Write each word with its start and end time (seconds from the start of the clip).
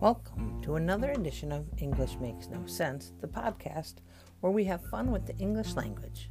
Welcome 0.00 0.62
to 0.62 0.76
another 0.76 1.10
edition 1.10 1.52
of 1.52 1.66
English 1.76 2.16
Makes 2.22 2.48
No 2.48 2.64
Sense, 2.64 3.12
the 3.20 3.28
podcast 3.28 3.96
where 4.40 4.50
we 4.50 4.64
have 4.64 4.82
fun 4.86 5.10
with 5.10 5.26
the 5.26 5.36
English 5.36 5.74
language. 5.74 6.30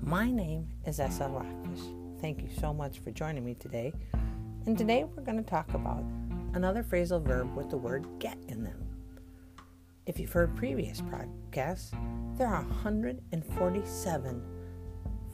My 0.00 0.30
name 0.30 0.68
is 0.86 1.00
S.L. 1.00 1.30
Rockfish. 1.30 1.84
Thank 2.20 2.42
you 2.42 2.48
so 2.60 2.72
much 2.72 3.00
for 3.00 3.10
joining 3.10 3.44
me 3.44 3.54
today. 3.54 3.92
And 4.66 4.78
today 4.78 5.02
we're 5.02 5.24
going 5.24 5.42
to 5.42 5.50
talk 5.50 5.74
about 5.74 6.04
another 6.54 6.84
phrasal 6.84 7.20
verb 7.20 7.56
with 7.56 7.70
the 7.70 7.76
word 7.76 8.06
get 8.20 8.38
in 8.46 8.62
them. 8.62 8.86
If 10.06 10.20
you've 10.20 10.30
heard 10.30 10.54
previous 10.54 11.00
podcasts, 11.00 11.90
there 12.38 12.46
are 12.46 12.62
147 12.62 14.42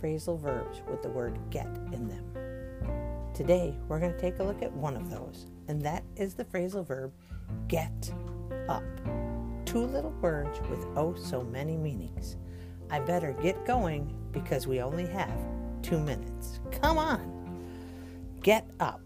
phrasal 0.02 0.40
verbs 0.40 0.80
with 0.90 1.02
the 1.02 1.10
word 1.10 1.38
get 1.50 1.68
in 1.92 2.08
them. 2.08 2.24
Today, 3.34 3.76
we're 3.88 4.00
going 4.00 4.14
to 4.14 4.20
take 4.20 4.38
a 4.38 4.42
look 4.42 4.62
at 4.62 4.72
one 4.72 4.96
of 4.96 5.10
those, 5.10 5.48
and 5.72 5.80
that 5.80 6.04
is 6.16 6.34
the 6.34 6.44
phrasal 6.44 6.86
verb 6.86 7.10
get 7.66 8.12
up. 8.68 8.84
Two 9.64 9.86
little 9.86 10.12
words 10.20 10.60
with 10.68 10.84
oh 10.96 11.14
so 11.14 11.40
many 11.40 11.78
meanings. 11.78 12.36
I 12.90 13.00
better 13.00 13.32
get 13.42 13.64
going 13.64 14.14
because 14.32 14.66
we 14.66 14.82
only 14.82 15.06
have 15.06 15.32
two 15.80 15.98
minutes. 15.98 16.60
Come 16.72 16.98
on! 16.98 17.64
Get 18.42 18.68
up. 18.80 19.00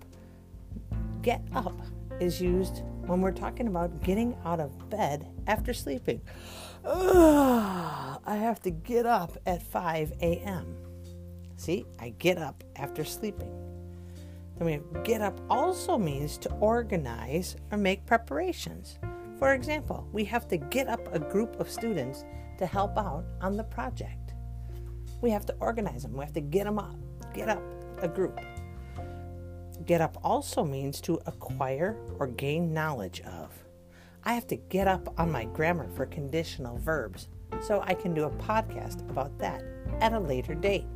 Get 1.23 1.41
up 1.55 1.81
is 2.19 2.41
used 2.41 2.83
when 3.03 3.21
we're 3.21 3.31
talking 3.31 3.69
about 3.69 4.03
getting 4.03 4.37
out 4.45 4.59
of 4.59 4.91
bed 4.91 5.25
after 5.47 5.73
sleeping. 5.73 6.21
Ugh, 6.85 8.21
I 8.27 8.37
have 8.37 8.61
to 8.63 8.71
get 8.71 9.07
up 9.07 9.39
at 9.47 9.63
5 9.63 10.15
a.m. 10.21 10.77
See, 11.57 11.87
I 12.01 12.09
get 12.09 12.39
up 12.39 12.65
after 12.75 13.05
sleeping. 13.05 13.76
We 14.59 14.73
have 14.73 15.05
get 15.05 15.21
up 15.21 15.41
also 15.51 15.99
means 15.99 16.39
to 16.39 16.53
organize 16.55 17.57
or 17.71 17.79
make 17.79 18.07
preparations. 18.07 18.99
For 19.39 19.53
example, 19.53 20.09
we 20.13 20.25
have 20.25 20.49
to 20.49 20.57
get 20.57 20.89
up 20.89 21.15
a 21.15 21.19
group 21.19 21.61
of 21.61 21.71
students 21.71 22.25
to 22.59 22.67
help 22.67 22.97
out 22.97 23.25
on 23.43 23.57
the 23.57 23.65
project. 23.65 24.33
We 25.21 25.31
have 25.31 25.45
to 25.47 25.55
organize 25.61 26.03
them. 26.03 26.15
We 26.15 26.25
have 26.25 26.33
to 26.33 26.41
get 26.41 26.65
them 26.65 26.79
up. 26.79 26.97
Get 27.35 27.49
up 27.49 27.63
a 27.99 28.09
group. 28.09 28.41
Get 29.85 30.01
up 30.01 30.19
also 30.25 30.65
means 30.65 31.01
to 31.03 31.21
acquire 31.27 31.97
or 32.19 32.27
gain 32.27 32.73
knowledge 32.73 33.21
of. 33.23 33.53
I 34.25 34.33
have 34.33 34.47
to 34.49 34.57
get 34.57 34.89
up 34.89 35.15
on 35.21 35.31
my 35.31 35.45
grammar 35.45 35.89
for 35.95 36.07
conditional 36.07 36.79
verbs 36.79 37.29
so 37.61 37.83
I 37.85 37.95
can 37.95 38.15
do 38.15 38.25
a 38.25 38.31
podcast 38.31 39.09
about 39.11 39.39
that 39.39 39.63
at 40.01 40.13
a 40.13 40.19
later 40.19 40.55
date. 40.55 40.87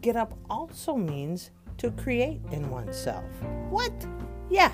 Get 0.00 0.16
up 0.16 0.34
also 0.48 0.94
means 0.94 1.50
to 1.78 1.90
create 1.92 2.40
in 2.52 2.70
oneself. 2.70 3.24
What? 3.70 3.92
Yeah, 4.50 4.72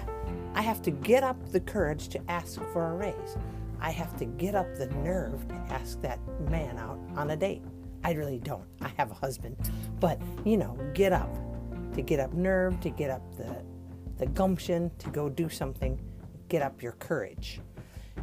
I 0.55 0.63
have 0.63 0.83
to 0.83 0.91
get 0.91 1.23
up 1.23 1.51
the 1.53 1.61
courage 1.61 2.09
to 2.09 2.21
ask 2.31 2.61
for 2.73 2.91
a 2.91 2.95
raise. 2.95 3.37
I 3.81 3.91
have 3.91 4.17
to 4.17 4.25
get 4.25 4.55
up 4.55 4.75
the 4.77 4.87
nerve 4.87 5.47
to 5.49 5.55
ask 5.73 6.01
that 6.03 6.19
man 6.49 6.79
out 6.79 6.99
on 7.17 7.31
a 7.31 7.37
date. 7.37 7.63
I 8.03 8.13
really 8.13 8.39
don't. 8.39 8.67
I 8.81 8.89
have 8.97 9.11
a 9.11 9.15
husband. 9.15 9.57
But, 10.01 10.21
you 10.45 10.57
know, 10.57 10.79
get 10.95 11.13
up. 11.13 11.35
To 11.95 12.03
get 12.03 12.21
up 12.21 12.33
nerve, 12.33 12.81
to 12.81 12.91
get 12.91 13.11
up 13.11 13.23
the, 13.37 13.63
the 14.19 14.27
gumption 14.27 14.91
to 14.99 15.11
go 15.11 15.29
do 15.29 15.49
something, 15.49 16.01
get 16.49 16.63
up 16.63 16.83
your 16.83 16.93
courage. 16.93 17.61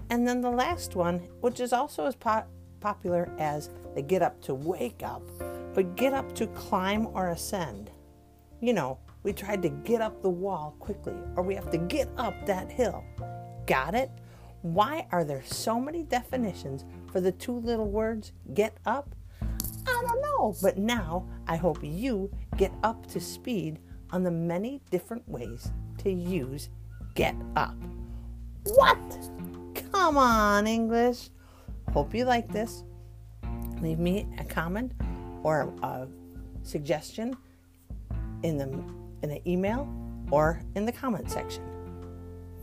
And 0.09 0.27
then 0.27 0.41
the 0.41 0.49
last 0.49 0.95
one, 0.95 1.19
which 1.41 1.59
is 1.59 1.73
also 1.73 2.05
as 2.05 2.15
po- 2.15 2.45
popular 2.79 3.29
as 3.39 3.69
the 3.95 4.01
get 4.01 4.21
up 4.21 4.41
to 4.43 4.53
wake 4.53 5.03
up, 5.03 5.21
but 5.73 5.95
get 5.95 6.13
up 6.13 6.33
to 6.35 6.47
climb 6.47 7.07
or 7.13 7.29
ascend. 7.29 7.91
You 8.63 8.73
know, 8.73 8.99
we 9.23 9.33
tried 9.33 9.63
to 9.63 9.69
get 9.69 10.01
up 10.01 10.21
the 10.21 10.29
wall 10.29 10.75
quickly, 10.79 11.15
or 11.35 11.41
we 11.41 11.55
have 11.55 11.71
to 11.71 11.79
get 11.79 12.07
up 12.15 12.45
that 12.45 12.71
hill. 12.71 13.03
Got 13.65 13.95
it? 13.95 14.11
Why 14.61 15.07
are 15.11 15.23
there 15.23 15.41
so 15.43 15.79
many 15.79 16.03
definitions 16.03 16.85
for 17.11 17.21
the 17.21 17.31
two 17.31 17.57
little 17.57 17.89
words 17.89 18.33
get 18.53 18.77
up? 18.85 19.15
I 19.41 20.03
don't 20.07 20.21
know, 20.21 20.55
but 20.61 20.77
now 20.77 21.27
I 21.47 21.55
hope 21.55 21.79
you 21.81 22.29
get 22.55 22.71
up 22.83 23.07
to 23.07 23.19
speed 23.19 23.79
on 24.11 24.21
the 24.21 24.29
many 24.29 24.79
different 24.91 25.27
ways 25.27 25.71
to 25.97 26.11
use 26.11 26.69
get 27.15 27.35
up. 27.55 27.75
What? 28.75 29.29
Come 29.91 30.17
on, 30.17 30.67
English. 30.67 31.31
Hope 31.93 32.13
you 32.13 32.25
like 32.25 32.51
this. 32.51 32.83
Leave 33.81 33.97
me 33.97 34.27
a 34.37 34.43
comment 34.43 34.91
or 35.41 35.73
a 35.81 36.07
suggestion 36.61 37.35
in 38.43 38.57
the 38.57 38.67
in 39.23 39.31
an 39.31 39.47
email 39.47 39.87
or 40.31 40.61
in 40.75 40.85
the 40.85 40.91
comment 40.91 41.29
section. 41.29 41.63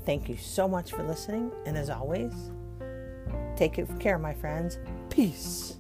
Thank 0.05 0.29
you 0.29 0.37
so 0.37 0.67
much 0.67 0.93
for 0.93 1.03
listening, 1.03 1.53
and 1.67 1.77
as 1.77 1.91
always, 1.91 2.33
take 3.57 3.85
care, 3.99 4.19
my 4.19 4.33
friends. 4.35 4.79
Peace. 5.11 5.77